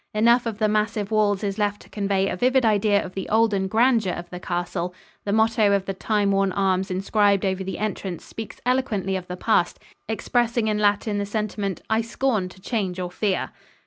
Enough 0.15 0.47
of 0.47 0.57
the 0.57 0.67
massive 0.67 1.11
walls 1.11 1.43
is 1.43 1.59
left 1.59 1.79
to 1.83 1.89
convey 1.89 2.27
a 2.27 2.35
vivid 2.35 2.65
idea 2.65 3.05
of 3.05 3.13
the 3.13 3.29
olden 3.29 3.67
grandeur 3.67 4.13
of 4.13 4.27
the 4.31 4.39
castle. 4.39 4.95
The 5.25 5.31
motto 5.31 5.73
of 5.73 5.85
the 5.85 5.93
time 5.93 6.31
worn 6.31 6.51
arms 6.53 6.89
inscribed 6.89 7.45
over 7.45 7.63
the 7.63 7.77
entrance 7.77 8.25
speaks 8.25 8.59
eloquently 8.65 9.15
of 9.15 9.27
the 9.27 9.37
past, 9.37 9.77
expressing 10.09 10.67
in 10.69 10.79
Latin 10.79 11.19
the 11.19 11.25
sentiment, 11.27 11.83
"I 11.87 12.01
scorn 12.01 12.49
to 12.49 12.59
change 12.59 12.99
or 12.99 13.11
fear." 13.11 13.51